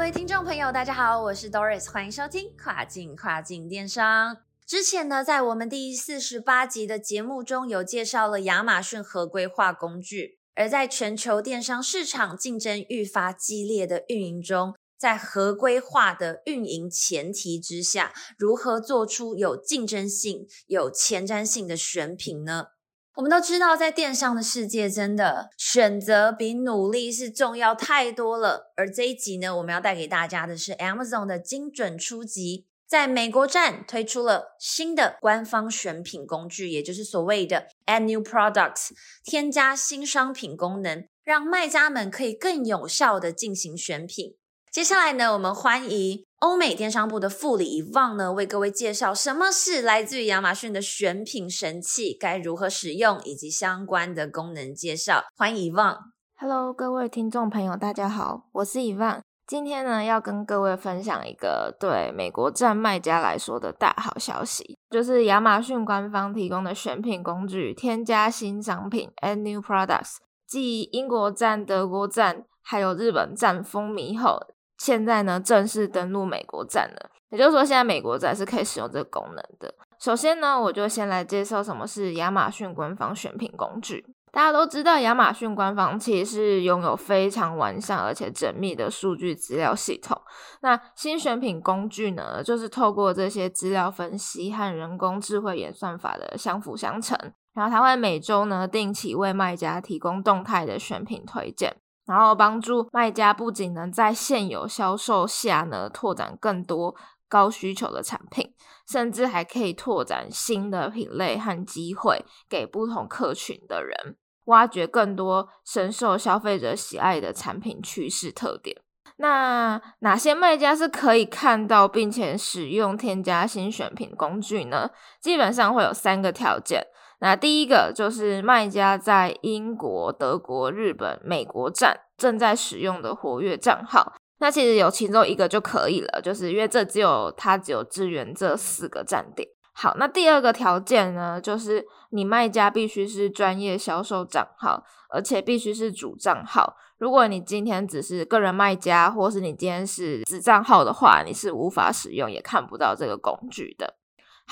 [0.00, 4.38] 各位听众朋友，大家好，我是 Doris，欢迎收听跨境跨境电商。
[4.64, 22.68] 之前呢，在我们第四十八集的节目中有介绍了亚马逊合规化工具，而在全球电商市场竞争愈发激烈的运营中，在合规化的运营前提之下，如何做出有竞争性、有前瞻性的选品呢？
[23.16, 28.72] 我们都知道，在电商的世界，真的选择比努力是重要太多了。
[28.76, 38.90] 而这一集呢，我们要带给大家的是 Amazon 的精准初级，在美国站推出了新的官方选品工具，也就是所谓的 Add New Products，
[39.24, 44.36] 添加新商品功能，让卖家们可以更有效的进行选品。
[44.70, 55.22] 接下来呢，我们欢迎欧美电商部的副理伊旺呢，为各位介绍什么是来自于亚马逊的选品神器，该如何使用，以及相关的功能介绍。
[55.36, 55.98] 欢迎伊旺。
[56.38, 59.20] Hello，各位听众朋友，大家好，我是伊旺。
[59.46, 70.16] 今天呢，要跟各位分享一个对美国站卖家来说的大好消息，就是亚马逊官方提供的选品工具，添加新商品 （Add New Products）。
[70.46, 74.38] 继英国站、德国站还有日本站风靡后。
[74.80, 79.74] 现在呢，正式登陆美国站了，也就是说，现在美国站是可以使用这个功能的。
[79.98, 84.06] 首先呢，我就先来介绍什么是亚马逊官方选品工具。
[84.32, 90.18] 大家都知道，亚马逊官方其实是拥有非常完善而且缜密的数据资料系统。
[90.62, 97.18] 那新选品工具呢，就是透过这些资料分析和人工智慧演算法的相辅相成，
[97.52, 101.76] 然后它会每周呢定期为卖家提供动态的选品推荐。
[102.10, 106.96] 然后帮助卖家不仅能在现有销售下呢拓展更多
[107.28, 108.52] 高需求的产品，
[108.88, 114.16] 甚至还可以拓展新的品类和机会给不同客群的人，
[114.46, 118.76] 挖掘更多深受消费者喜爱的产品趋势特点。
[119.18, 124.90] 那哪些卖家是可以看到并且使用添加新选品工具呢？
[125.20, 126.84] 基本上会有三个条件。
[127.20, 139.46] 那第一个就是卖家在英国、德国、日本、美国站正在使用的活跃账号，那其实有其中一个就可以了，就是因为这只有它只有支援这四个站点。
[139.72, 146.74] 好，那第二个条件呢，就是你卖家必须是专业销售账号，而且必须是主账号。
[146.98, 153.94] 如果你今天只是个人卖家，或是你今天是子账号的话，你是无法使用，也看不到这个工具的。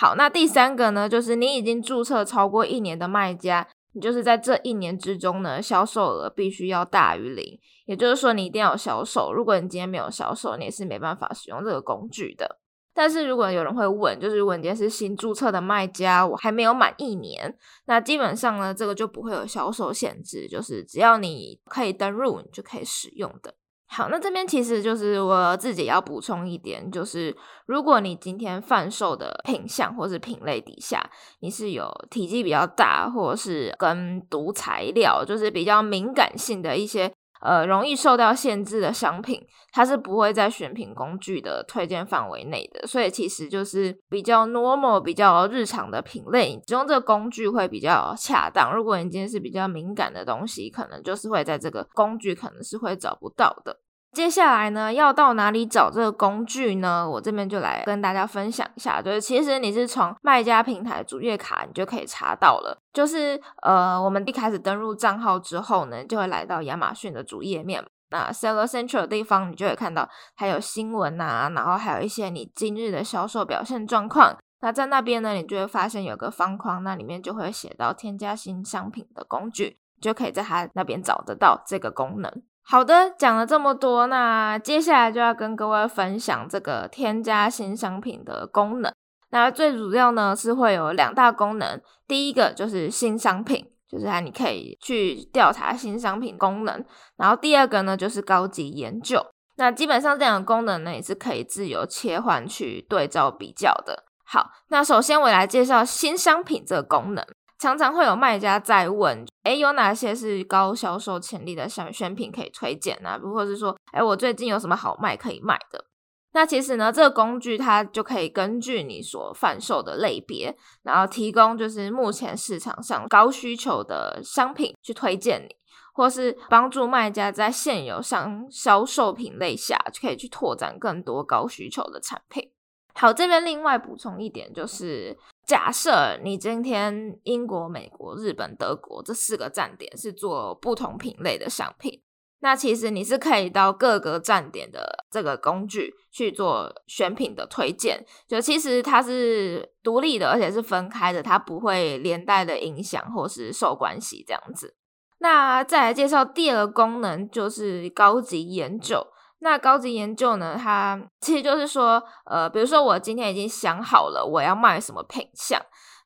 [0.00, 9.32] 好，那第三个呢，就是你已经注册超过一年的卖家，你就是在这一年之中呢，销售额必须要大于零，也就是说你一定要有销售。
[9.32, 12.60] 如果你今天没有销售，你也是没办法使用这个工具的。
[12.94, 23.52] 但是如果有人会问，就是如果你今天是新注册的卖家，我还没有满一年，那基本上呢，这个就不会有销售限制，就是只要你可以登入，你就可以使用的。
[23.90, 27.34] 好，那这边其实就是我自己要补充一点，就是
[27.66, 31.02] 如果你今天贩售的品相或是品类底下，
[31.40, 37.10] 你是有体积比较大，或是跟毒材料，就是比较敏感性的一些。
[37.40, 39.40] 呃，容易受到限制的商品，
[39.72, 48.74] 它是不会在选品工具的推荐范围内的，所以其实就是比较 normal、比较日常的品类，使用这个工具会比较恰当。
[48.74, 53.78] 如果你今天是比较敏感的东西，可能就是会在这个工具可能是会找不到的。
[54.12, 57.08] 接下来呢，要到哪里找这个工具呢？
[57.08, 59.00] 我这边就来跟大家分享一下。
[59.00, 62.76] 就是其实你是从卖家平台主页卡，你就可以查到了。
[62.92, 67.84] 就是呃，我们一开始登录账号之后呢，就会来到亚马逊的主页面。
[68.10, 74.34] 那 Seller Central 的地方，你就会看到还有新闻啊，然后还有一些你今日的销售表现状况。
[74.60, 82.42] 那在那边呢，你就会发现有个方框，那里面就会写到添加新商品的工具，就可以在它那边找得到这个功能。
[82.70, 88.92] 好的，讲了这么多，那接下来就要跟各位分享这个添加新商品的功能。
[89.30, 96.84] 那最主要呢是会有两大功能，第一个就是新商品，就是啊你可以去调查新商品功能。
[97.16, 99.24] 然后第二个呢就是高级研究。
[99.56, 104.04] 那基本上这两个功能呢也是可以自由切换去对照比较的。
[104.26, 107.24] 好，那首先我来介绍新商品这个功能。
[107.58, 113.18] 常常会有卖家在问，哎，有哪些是高销售潜力的选选品可以推荐呢？
[113.20, 115.84] 或者是说，哎，我最近有什么好卖可以卖的？
[116.32, 125.56] 那其实呢，这个工具它就可以根据你所贩售的类别，然后提供就是目前市场上高需求的商品去推荐你，
[125.94, 132.52] 或是帮助卖家在现有商销售品类下，就可以去拓展更多高需求的产品。
[132.94, 135.16] 好，这边另外补充一点，就是
[135.48, 142.02] 假设你今天英国、美国、日本、德国这四个站点是做不同品类的商品。
[142.40, 154.76] 那其实你是可以到各个站点的这个工具去做选品的推荐，就其实它是独立的，而且是分开的，它不会连带的影响或是受关系这样子。
[155.20, 159.06] 那再来介绍第二个功能，就是高级研究。
[159.40, 165.60] 那高级研究呢，它其实就是说，呃，比如说我今天已经想好了我要卖什么品相。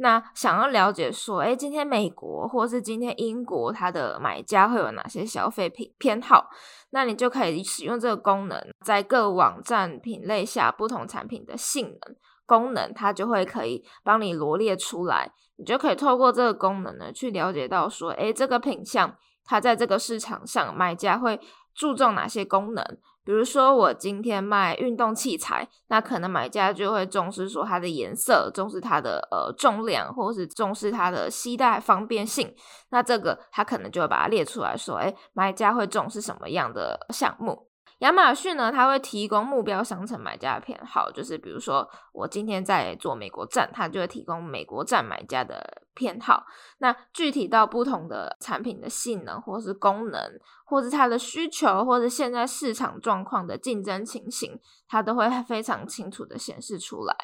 [0.00, 6.48] 那想要了解说，哎，今天美国或是今天英国，它的买家会有哪些消费品偏好？
[6.90, 12.16] 那你就可以使用这个功能，在各网站品类下不同产品的性能
[12.46, 15.32] 功能，它就会可以帮你罗列出来。
[15.56, 19.12] 你就可以透过这个功能呢，去了解到说，哎，这个品相
[19.44, 21.40] 它在这个市场上买家会
[21.74, 22.84] 注重哪些功能？
[23.28, 32.54] 比如说，我今天卖运动器材，那可能买家就会重视说它的颜色，重视它的呃重量，或是重视它的携带方便性。
[32.88, 37.68] 那这个他可能就会把它列出来说，哎，买家会重视什么样的项目？
[37.98, 46.46] 亚马逊呢，它会提供目标商城买家的偏好，就是比如说我今天在做美国站，它就会提供美国站买家的偏好。
[46.78, 50.22] 那具体到不同的产品的性能，或是功能，
[50.64, 57.16] 或是它的需求，或者现在市场状况的竞争情形，它都会非常清楚的显示出来。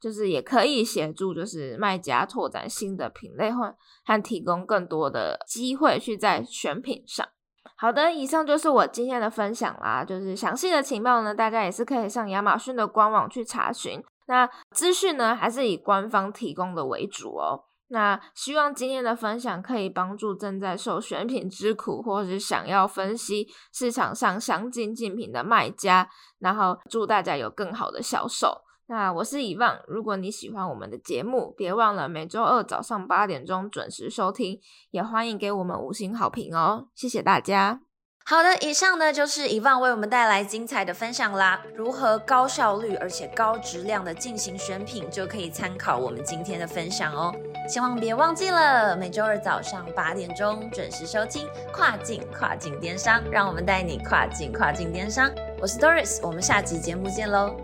[0.00, 3.72] 就是也可以协助，就是卖家拓展新的品类，或
[4.04, 7.28] 和提供更多的机会去在选品上。
[7.76, 10.04] 好的，以上就是我今天的分享啦。
[10.04, 14.02] 就是详细的情报呢，大家也是可以上亚马逊的官网去查询。
[14.26, 17.62] 那资讯呢，还是以官方提供的为主哦。
[17.92, 26.08] 那希望今天的分享可以帮助正在受选品之苦，或者是想要分析市场上相近竞品的卖家，
[26.38, 28.62] 然后祝大家有更好的销售。
[28.86, 34.58] 那我是以望，如果你喜欢我们的节目，别忘了每周二早上八点钟准时收听，
[34.90, 37.91] 也欢迎给我们五星好评哦，谢谢大家。
[38.24, 41.60] 好的，以上呢就是以望为我们带来精彩的分享啦。
[41.74, 47.34] 如何高效率而且高质量的进行选品，就可以参考我们今天的分享哦。
[47.68, 55.30] 千万别忘记了，每周二早上八点钟准时收听跨境跨境电商，让我们带你跨境跨境电商。
[55.60, 57.56] 我是 Doris，我们下期节目见喽。